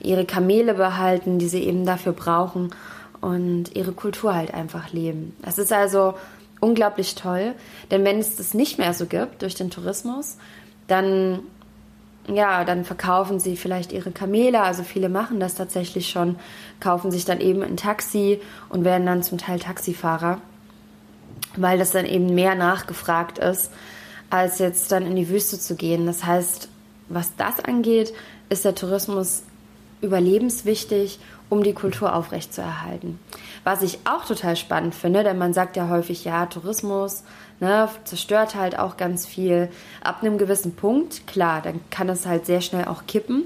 [0.00, 2.70] ihre Kamele behalten, die sie eben dafür brauchen.
[3.20, 5.36] und ihre Kultur halt einfach leben.
[5.42, 6.14] Es ist also
[6.60, 7.54] unglaublich toll,
[7.90, 10.36] denn wenn es das nicht mehr so gibt durch den Tourismus,
[10.86, 11.40] dann
[12.28, 16.36] ja, dann verkaufen sie vielleicht ihre Kamele, also viele machen das tatsächlich schon,
[16.78, 20.38] kaufen sich dann eben ein Taxi und werden dann zum Teil Taxifahrer,
[21.56, 23.72] weil das dann eben mehr nachgefragt ist,
[24.28, 26.06] als jetzt dann in die Wüste zu gehen.
[26.06, 26.68] Das heißt,
[27.08, 28.12] was das angeht,
[28.48, 29.42] ist der Tourismus
[30.00, 33.18] überlebenswichtig, um die Kultur aufrechtzuerhalten.
[33.64, 37.24] Was ich auch total spannend finde, denn man sagt ja häufig, ja, Tourismus
[37.60, 39.68] ne, zerstört halt auch ganz viel.
[40.02, 43.44] Ab einem gewissen Punkt, klar, dann kann es halt sehr schnell auch kippen.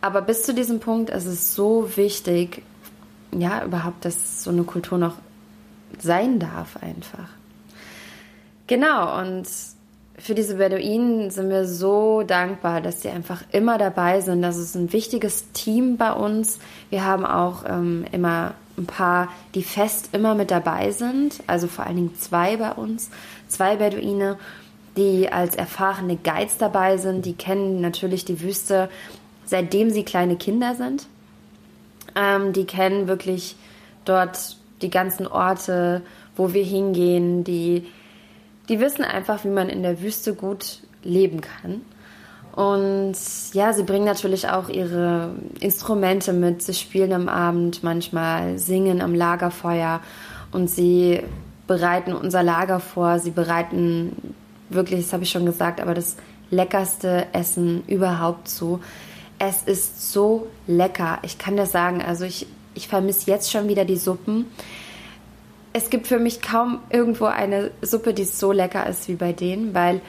[0.00, 2.62] Aber bis zu diesem Punkt ist es so wichtig,
[3.32, 5.14] ja, überhaupt, dass so eine Kultur noch
[5.98, 7.28] sein darf einfach.
[8.66, 9.46] Genau, und
[10.16, 14.42] für diese Beduinen sind wir so dankbar, dass sie einfach immer dabei sind.
[14.42, 16.58] Das ist ein wichtiges Team bei uns.
[16.90, 21.42] Wir haben auch ähm, immer ein paar, die fest immer mit dabei sind.
[21.46, 23.10] Also vor allen Dingen zwei bei uns.
[23.48, 24.38] Zwei Beduine,
[24.96, 27.26] die als erfahrene Guides dabei sind.
[27.26, 28.88] Die kennen natürlich die Wüste,
[29.44, 31.06] seitdem sie kleine Kinder sind.
[32.14, 33.56] Ähm, die kennen wirklich
[34.04, 36.02] dort die ganzen Orte,
[36.36, 37.86] wo wir hingehen, die
[38.68, 41.82] die wissen einfach, wie man in der Wüste gut leben kann.
[42.54, 43.16] Und
[43.52, 46.62] ja, sie bringen natürlich auch ihre Instrumente mit.
[46.62, 50.00] Sie spielen am Abend manchmal, singen am Lagerfeuer
[50.52, 51.20] und sie
[51.66, 53.18] bereiten unser Lager vor.
[53.18, 54.34] Sie bereiten
[54.68, 56.16] wirklich, das habe ich schon gesagt, aber das
[56.50, 58.80] leckerste Essen überhaupt zu.
[59.40, 61.18] Es ist so lecker.
[61.22, 62.02] Ich kann das sagen.
[62.02, 64.46] Also ich, ich vermisse jetzt schon wieder die Suppen
[65.74, 69.74] es gibt für mich kaum irgendwo eine Suppe, die so lecker ist wie bei denen,
[69.74, 70.00] weil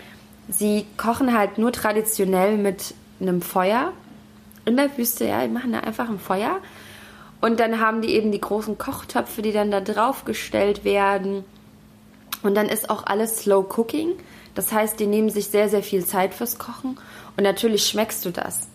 [0.48, 3.92] sie kochen halt nur traditionell mit einem Feuer.
[4.66, 6.60] In der Wüste, ja, die machen da einfach ein Feuer.
[7.42, 11.44] Und dann haben die eben die großen Kochtöpfe, die dann da drauf gestellt werden.
[12.44, 14.12] Und dann ist auch alles Slow Cooking,
[14.54, 17.00] das heißt, die nehmen sich sehr, sehr viel Zeit fürs Kochen.
[17.38, 18.68] Und natürlich schmeckst du das.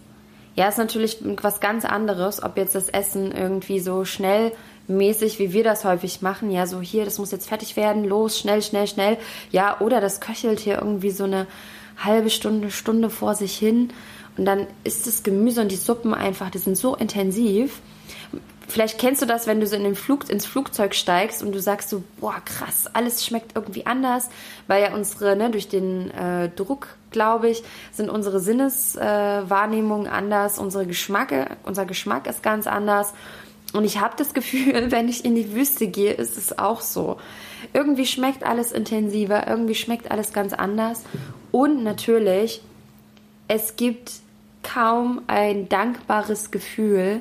[0.56, 4.50] Ja, ist natürlich was ganz anderes, ob jetzt das Essen irgendwie so schnell
[4.90, 6.50] mäßig, wie wir das häufig machen.
[6.50, 9.16] Ja, so hier, das muss jetzt fertig werden, los, schnell, schnell, schnell.
[9.50, 11.46] Ja, oder das köchelt hier irgendwie so eine
[11.98, 13.92] halbe Stunde, Stunde vor sich hin.
[14.36, 17.80] Und dann ist das Gemüse und die Suppen einfach, die sind so intensiv.
[18.68, 21.60] Vielleicht kennst du das, wenn du so in den Flug, ins Flugzeug steigst und du
[21.60, 24.30] sagst so, boah, krass, alles schmeckt irgendwie anders,
[24.68, 30.60] weil ja unsere, ne, durch den äh, Druck, glaube ich, sind unsere Sinneswahrnehmungen äh, anders,
[30.60, 33.12] unsere Geschmacke, unser Geschmack ist ganz anders.
[33.72, 37.18] Und ich habe das Gefühl, wenn ich in die Wüste gehe, ist es auch so.
[37.72, 41.04] Irgendwie schmeckt alles intensiver, irgendwie schmeckt alles ganz anders.
[41.50, 42.62] Und natürlich,
[43.48, 44.12] es gibt
[44.62, 47.20] kaum ein dankbares Gefühl,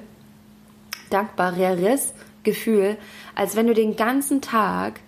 [1.10, 2.98] dankbareres Gefühl,
[3.36, 5.00] als wenn du den ganzen Tag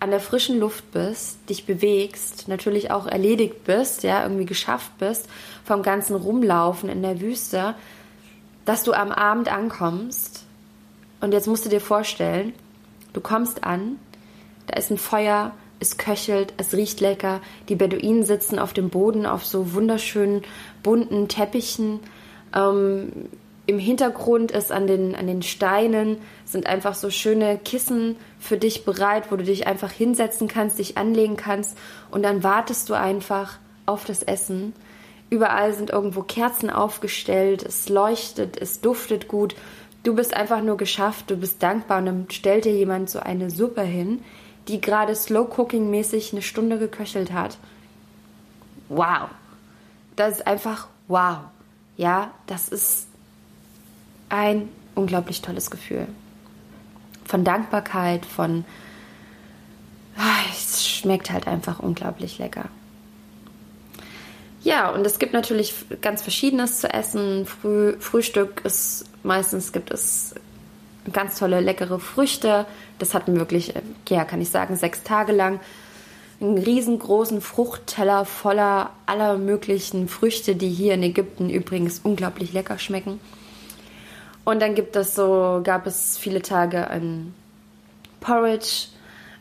[0.00, 5.28] an der frischen Luft bist, dich bewegst, natürlich auch erledigt bist, ja, irgendwie geschafft bist
[5.64, 7.76] vom ganzen Rumlaufen in der Wüste,
[8.64, 10.31] dass du am Abend ankommst
[11.22, 12.52] und jetzt musst du dir vorstellen,
[13.12, 13.98] du kommst an,
[14.66, 19.24] da ist ein Feuer, es köchelt, es riecht lecker, die Beduinen sitzen auf dem Boden
[19.24, 20.42] auf so wunderschönen
[20.82, 22.00] bunten Teppichen.
[22.54, 23.12] Ähm,
[23.66, 28.84] Im Hintergrund ist an den, an den Steinen sind einfach so schöne Kissen für dich
[28.84, 31.78] bereit, wo du dich einfach hinsetzen kannst, dich anlegen kannst
[32.10, 34.72] und dann wartest du einfach auf das Essen.
[35.30, 39.54] Überall sind irgendwo Kerzen aufgestellt, es leuchtet, es duftet gut
[40.02, 43.50] Du bist einfach nur geschafft, du bist dankbar und dann stellt dir jemand so eine
[43.50, 44.22] Suppe hin,
[44.68, 47.58] die gerade Slow Cooking mäßig eine Stunde geköchelt hat.
[48.88, 49.30] Wow.
[50.16, 51.38] Das ist einfach wow.
[51.96, 53.06] Ja, das ist
[54.28, 56.06] ein unglaublich tolles Gefühl.
[57.24, 58.64] Von Dankbarkeit, von
[60.16, 62.68] ah, es schmeckt halt einfach unglaublich lecker.
[64.64, 67.46] Ja, und es gibt natürlich ganz Verschiedenes zu essen.
[67.46, 70.34] Früh, Frühstück ist meistens gibt es
[71.12, 72.66] ganz tolle, leckere Früchte.
[72.98, 75.60] Das hatten wir wirklich, äh, ja, kann ich sagen, sechs Tage lang.
[76.40, 83.20] Einen riesengroßen Fruchtteller voller aller möglichen Früchte, die hier in Ägypten übrigens unglaublich lecker schmecken.
[84.44, 87.32] Und dann gibt es so, gab es viele Tage ein
[88.20, 88.88] Porridge,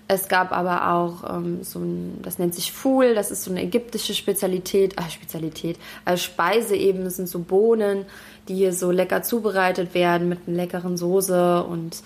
[0.08, 3.64] es gab aber auch ähm, so ein, das nennt sich Fool, das ist so eine
[3.64, 8.06] ägyptische Spezialität, ah, Spezialität, als Speise eben, das sind so Bohnen,
[8.52, 12.02] die so lecker zubereitet werden mit einer leckeren Soße und,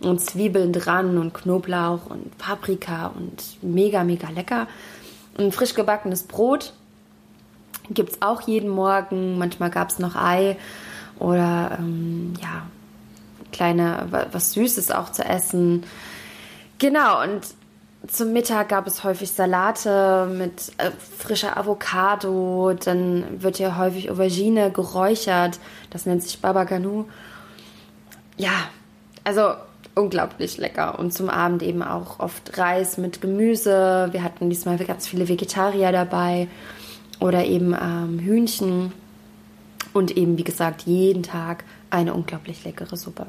[0.00, 4.66] und Zwiebeln dran und Knoblauch und Paprika und mega, mega lecker.
[5.38, 6.72] Ein frisch gebackenes Brot
[7.90, 10.56] gibt es auch jeden Morgen, manchmal gab es noch Ei
[11.18, 12.66] oder ähm, ja,
[13.52, 15.84] kleine, was Süßes auch zu essen.
[16.78, 17.42] Genau, und
[18.06, 24.70] zum Mittag gab es häufig Salate mit äh, frischer Avocado, dann wird hier häufig Aubergine
[24.70, 25.58] geräuchert,
[25.90, 27.06] das nennt sich Baba Ganoush.
[28.36, 28.68] Ja,
[29.24, 29.52] also
[29.94, 30.98] unglaublich lecker.
[30.98, 34.08] Und zum Abend eben auch oft Reis mit Gemüse.
[34.12, 36.48] Wir hatten diesmal ganz viele Vegetarier dabei
[37.20, 38.92] oder eben ähm, Hühnchen
[39.92, 43.26] und eben, wie gesagt, jeden Tag eine unglaublich leckere Suppe.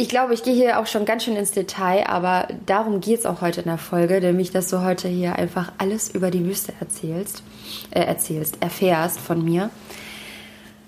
[0.00, 3.26] Ich glaube, ich gehe hier auch schon ganz schön ins Detail, aber darum geht es
[3.26, 6.72] auch heute in der Folge, nämlich, dass du heute hier einfach alles über die Wüste
[6.78, 7.42] erzählst,
[7.90, 9.70] äh, erzählst, erfährst von mir.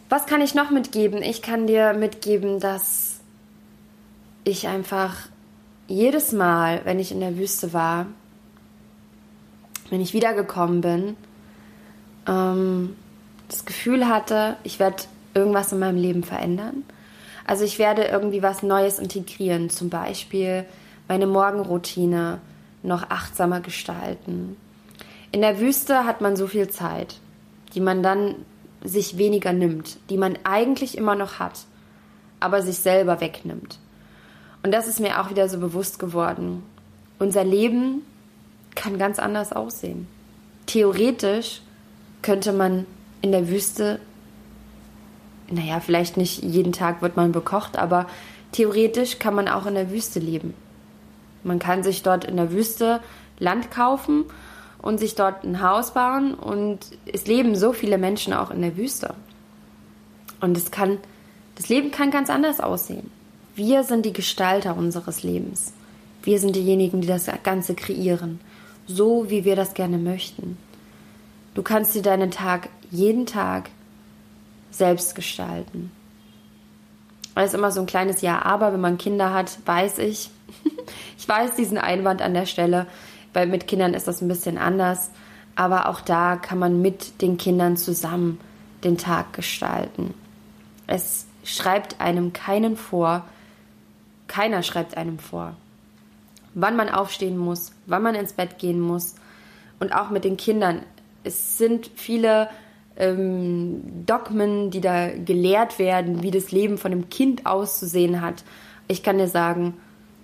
[0.08, 1.22] Was kann ich noch mitgeben?
[1.22, 3.18] Ich kann dir mitgeben, dass
[4.44, 5.16] ich einfach
[5.88, 8.06] jedes Mal, wenn ich in der Wüste war,
[9.90, 11.16] wenn ich wiedergekommen bin,
[12.28, 12.94] ähm,
[13.48, 15.02] das Gefühl hatte, ich werde
[15.34, 16.84] irgendwas in meinem Leben verändern
[17.50, 20.64] also ich werde irgendwie was Neues integrieren, zum Beispiel
[21.08, 22.38] meine Morgenroutine
[22.84, 24.56] noch achtsamer gestalten.
[25.32, 27.16] In der Wüste hat man so viel Zeit,
[27.74, 28.36] die man dann
[28.84, 31.64] sich weniger nimmt, die man eigentlich immer noch hat,
[32.38, 33.80] aber sich selber wegnimmt.
[34.62, 36.62] Und das ist mir auch wieder so bewusst geworden.
[37.18, 38.02] Unser Leben
[38.76, 40.06] kann ganz anders aussehen.
[40.66, 41.62] Theoretisch
[42.22, 42.86] könnte man
[43.22, 43.98] in der Wüste
[45.50, 48.06] naja, vielleicht nicht jeden Tag wird man bekocht, aber
[48.52, 50.54] theoretisch kann man auch in der Wüste leben.
[51.42, 53.00] Man kann sich dort in der Wüste
[53.38, 54.24] Land kaufen
[54.82, 58.76] und sich dort ein Haus bauen und es leben so viele Menschen auch in der
[58.76, 59.14] Wüste.
[60.40, 60.98] Und es kann,
[61.56, 63.10] das Leben kann ganz anders aussehen.
[63.54, 65.72] Wir sind die Gestalter unseres Lebens.
[66.22, 68.40] Wir sind diejenigen, die das Ganze kreieren.
[68.86, 70.56] So, wie wir das gerne möchten.
[71.54, 73.70] Du kannst dir deinen Tag jeden Tag
[74.70, 75.90] selbst gestalten.
[77.35, 80.30] Das ist immer so ein kleines Ja, aber wenn man Kinder hat, weiß ich,
[81.18, 82.87] ich weiß diesen Einwand an der Stelle,
[83.33, 85.11] weil mit Kindern ist das ein bisschen anders,
[85.56, 88.40] aber auch da kann man mit den Kindern zusammen
[88.85, 90.14] den Tag gestalten.
[90.87, 93.24] Es schreibt einem keinen vor,
[94.26, 95.54] keiner schreibt einem vor,
[96.54, 99.14] wann man aufstehen muss, wann man ins Bett gehen muss
[99.78, 100.83] und auch mit den Kindern.
[101.24, 102.48] Es sind viele
[103.00, 108.44] ähm, Dogmen, die da gelehrt werden, wie das Leben von einem Kind auszusehen hat.
[108.88, 109.74] Ich kann dir sagen,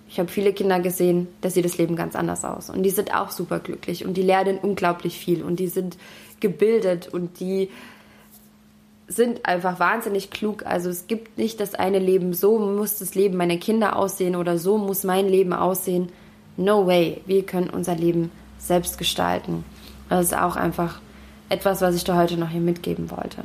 [0.09, 2.69] ich habe viele Kinder gesehen, da sieht das Leben ganz anders aus.
[2.69, 5.97] Und die sind auch super glücklich und die lernen unglaublich viel und die sind
[6.39, 7.69] gebildet und die
[9.07, 10.65] sind einfach wahnsinnig klug.
[10.65, 14.57] Also es gibt nicht das eine Leben, so muss das Leben meiner Kinder aussehen oder
[14.57, 16.09] so muss mein Leben aussehen.
[16.57, 17.21] No way.
[17.25, 19.63] Wir können unser Leben selbst gestalten.
[20.09, 21.01] Das ist auch einfach
[21.49, 23.43] etwas, was ich dir heute noch hier mitgeben wollte.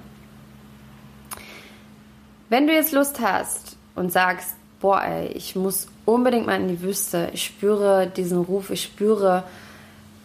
[2.49, 6.83] Wenn du jetzt Lust hast und sagst, boah, ey, ich muss unbedingt mal in die
[6.83, 9.45] Wüste, ich spüre diesen Ruf, ich spüre,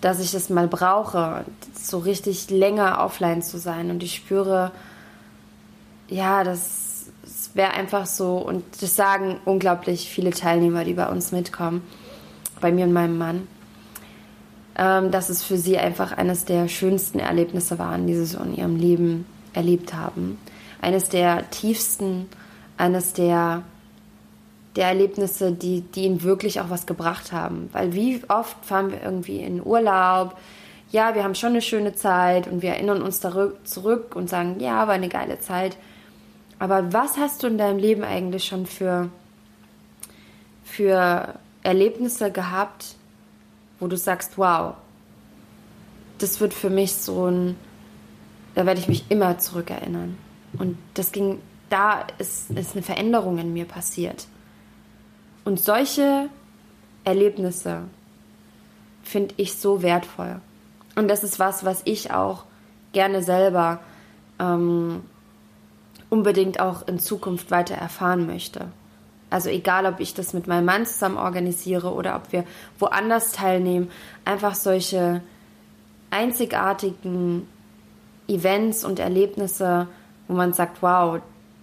[0.02, 4.72] dass ich das mal brauche, so richtig länger offline zu sein und ich spüre,
[6.10, 11.32] ja, das, das wäre einfach so und das sagen unglaublich viele Teilnehmer, die bei uns
[11.32, 11.82] mitkommen,
[12.60, 13.48] bei mir und meinem Mann
[14.78, 18.56] ähm, dass es für sie einfach eines der schönsten Erlebnisse waren, die sie so in
[18.56, 20.38] ihrem Leben erlebt haben.
[20.82, 22.28] Eines der tiefsten,
[22.78, 23.64] eines der,
[24.76, 27.70] der Erlebnisse, die, die ihnen wirklich auch was gebracht haben.
[27.74, 30.38] Weil wie oft fahren wir irgendwie in Urlaub,
[30.92, 34.88] ja, wir haben schon eine schöne Zeit und wir erinnern uns zurück und sagen, ja,
[34.88, 35.76] war eine geile Zeit.
[36.60, 39.10] Aber was hast du in deinem Leben eigentlich schon für,
[40.64, 42.97] für Erlebnisse gehabt,
[43.80, 44.76] wo du sagst, wow,
[46.18, 47.56] das wird für mich so ein,
[48.56, 50.18] da werde ich mich immer zurückerinnern.
[50.58, 54.28] Und das ging, da ist, ist eine Veränderung in mir passiert.
[55.46, 56.30] Und solche
[57.04, 57.84] Erlebnisse
[59.04, 60.42] finde ich so wertvoll.
[60.96, 62.46] Und das ist was, was ich auch
[62.92, 63.80] gerne selber
[64.40, 65.04] ähm,
[66.10, 68.68] unbedingt auch in Zukunft weiter erfahren möchte.
[69.30, 72.46] Also egal, ob ich das mit meinem Mann zusammen organisiere oder ob wir
[72.80, 73.92] woanders teilnehmen,
[74.24, 75.22] einfach solche
[76.10, 77.48] einzigartigen
[78.28, 79.88] Events und Erlebnisse,
[80.28, 81.20] wo man sagt, wow,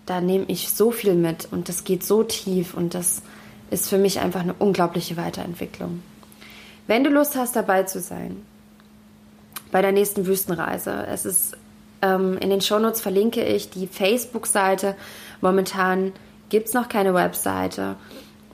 [0.06, 3.22] da nehme ich so viel mit und das geht so tief und das
[3.70, 6.02] ist für mich einfach eine unglaubliche Weiterentwicklung.
[6.86, 8.44] Wenn du Lust hast, dabei zu sein,
[9.72, 11.56] bei der nächsten Wüstenreise, es ist
[12.02, 14.94] ähm, in den Shownotes verlinke ich die Facebook-Seite.
[15.40, 16.12] Momentan
[16.54, 17.96] gibt es noch keine Webseite.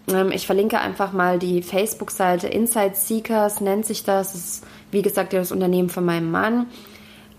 [0.08, 4.32] Ähm, ich verlinke einfach mal die Facebook-Seite Inside Seekers nennt sich das.
[4.32, 6.64] Das ist, wie gesagt, das Unternehmen von meinem Mann.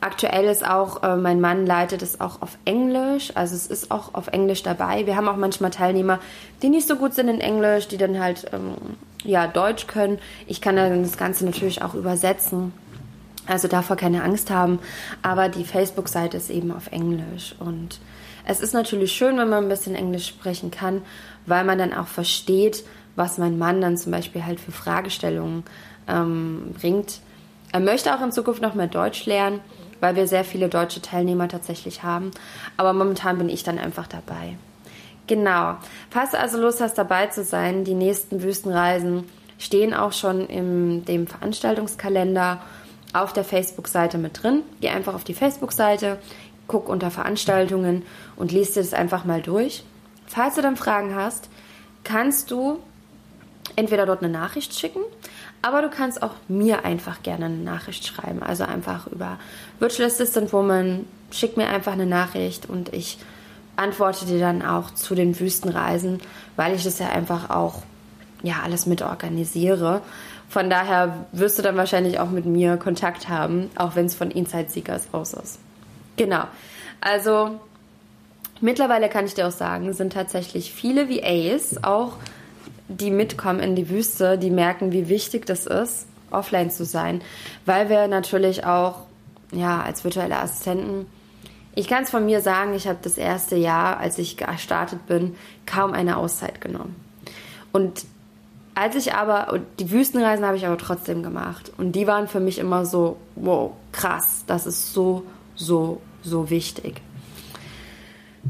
[0.02, 4.14] Aktuell ist auch, äh, mein Mann leitet es auch auf Englisch, also es ist auch
[4.14, 5.08] auf Englisch dabei.
[5.08, 6.20] Wir haben auch manchmal Teilnehmer,
[6.62, 8.76] die nicht so gut sind in Englisch, die dann halt ähm,
[9.24, 10.20] ja Deutsch können.
[10.46, 12.72] Ich kann dann das Ganze natürlich auch übersetzen.
[13.48, 14.78] Also davor keine Angst haben.
[15.24, 17.56] Aber die Facebook-Seite ist eben auf Englisch.
[17.60, 18.00] Und
[18.46, 21.02] es ist natürlich schön, wenn man ein bisschen Englisch sprechen kann,
[21.46, 22.84] weil man dann auch versteht,
[23.16, 25.64] was mein Mann dann zum Beispiel halt für Fragestellungen
[26.08, 27.20] ähm, bringt.
[27.72, 29.62] Er möchte auch in Zukunft noch mehr Deutsch lernen
[30.02, 32.32] weil wir sehr viele deutsche Teilnehmer tatsächlich haben.
[32.76, 34.58] Aber momentan bin ich dann einfach dabei.
[35.28, 35.78] Genau.
[36.10, 39.24] Falls du also Lust hast, dabei zu sein, die nächsten Wüstenreisen
[39.60, 42.62] stehen auch schon in dem Veranstaltungskalender
[43.14, 44.64] auf der Facebook-Seite mit drin.
[44.82, 46.18] Geh einfach auf die Facebook-Seite,
[46.72, 48.04] guck unter Veranstaltungen
[48.36, 49.84] und liest dir das einfach mal durch.
[50.26, 51.50] Falls du dann Fragen hast,
[52.04, 52.80] kannst du
[53.76, 55.02] entweder dort eine Nachricht schicken
[55.62, 58.42] aber du kannst auch mir einfach gerne eine Nachricht schreiben.
[58.42, 59.38] Also einfach über
[59.80, 63.20] Virtual Assistant Woman, schick mir einfach eine Nachricht und ich
[63.76, 66.20] antworte dir dann auch zu den Wüstenreisen,
[66.56, 67.84] weil ich das ja einfach auch
[68.44, 70.02] ja alles mit organisiere.
[70.50, 74.32] Von daher wirst du dann wahrscheinlich auch mit mir Kontakt haben, auch wenn es von
[74.32, 75.60] Inside Seekers aus ist.
[76.22, 76.44] Genau.
[77.02, 77.60] Also
[78.60, 82.18] mittlerweile kann ich dir auch sagen, sind tatsächlich viele VAs auch
[82.88, 87.22] die mitkommen in die Wüste, die merken, wie wichtig das ist, offline zu sein,
[87.66, 89.00] weil wir natürlich auch,
[89.52, 91.08] ja, als virtuelle Assistenten,
[91.74, 95.36] ich kann es von mir sagen, ich habe das erste Jahr, als ich gestartet bin,
[95.66, 96.96] kaum eine Auszeit genommen.
[97.72, 98.06] Und
[98.76, 101.72] als ich aber, die Wüstenreisen habe ich aber trotzdem gemacht.
[101.78, 105.24] Und die waren für mich immer so, wow, krass, das ist so,
[105.56, 107.02] so, so wichtig.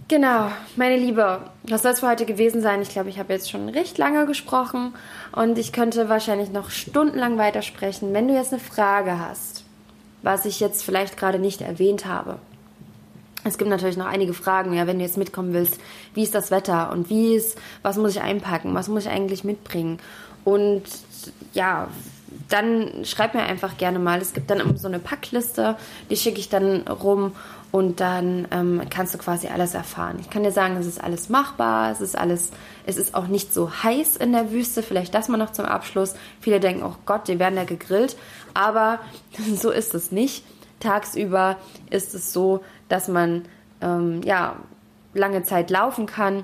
[0.07, 2.81] Genau, meine Liebe, das soll es für heute gewesen sein.
[2.81, 4.93] Ich glaube, ich habe jetzt schon recht lange gesprochen
[5.33, 8.13] und ich könnte wahrscheinlich noch stundenlang weitersprechen.
[8.13, 9.65] Wenn du jetzt eine Frage hast,
[10.21, 12.37] was ich jetzt vielleicht gerade nicht erwähnt habe.
[13.43, 15.79] Es gibt natürlich noch einige Fragen, ja, wenn du jetzt mitkommen willst,
[16.13, 19.43] wie ist das Wetter und wie ist, was muss ich einpacken, was muss ich eigentlich
[19.43, 19.99] mitbringen?
[20.45, 20.83] Und
[21.53, 21.87] ja,
[22.49, 24.21] dann schreib mir einfach gerne mal.
[24.21, 25.75] Es gibt dann so eine Packliste,
[26.09, 27.33] die schicke ich dann rum
[27.71, 30.17] und dann ähm, kannst du quasi alles erfahren.
[30.19, 32.51] Ich kann dir sagen, es ist alles machbar, es ist alles,
[32.85, 34.83] es ist auch nicht so heiß in der Wüste.
[34.83, 36.15] Vielleicht das mal noch zum Abschluss.
[36.41, 38.17] Viele denken, oh Gott, die werden da gegrillt,
[38.53, 38.99] aber
[39.55, 40.43] so ist es nicht.
[40.79, 41.57] Tagsüber
[41.89, 43.43] ist es so, dass man
[43.81, 44.55] ähm, ja
[45.13, 46.43] lange Zeit laufen kann.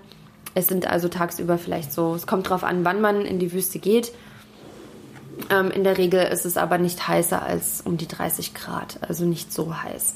[0.54, 3.80] Es sind also tagsüber vielleicht so, es kommt drauf an, wann man in die Wüste
[3.80, 4.14] geht.
[5.50, 9.26] Ähm, in der Regel ist es aber nicht heißer als um die 30 Grad, also
[9.26, 10.16] nicht so heiß.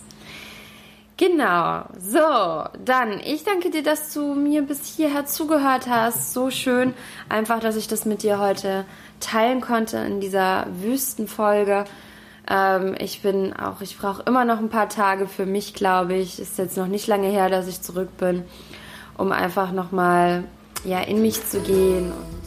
[1.17, 6.33] Genau, so, dann, ich danke dir, dass du mir bis hierher zugehört hast.
[6.33, 6.95] So schön,
[7.29, 8.85] einfach, dass ich das mit dir heute
[9.19, 11.85] teilen konnte in dieser Wüstenfolge.
[12.49, 16.39] Ähm, ich bin auch, ich brauche immer noch ein paar Tage für mich, glaube ich.
[16.39, 18.43] Ist jetzt noch nicht lange her, dass ich zurück bin,
[19.15, 20.45] um einfach nochmal
[20.85, 22.40] ja, in mich zu gehen und